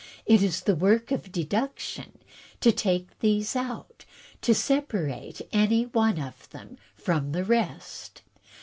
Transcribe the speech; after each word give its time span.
It 0.25 0.41
is 0.41 0.61
the 0.61 0.73
work 0.75 1.11
of 1.11 1.31
deduction 1.31 2.17
to 2.59 2.71
take 2.71 3.19
these 3.19 3.55
out,— 3.55 4.03
to 4.41 4.55
separate 4.55 5.41
any 5.53 5.83
one 5.85 6.17
of 6.19 6.49
them 6.49 6.79
from 6.95 7.33
the 7.33 7.43
rest. 7.43 8.23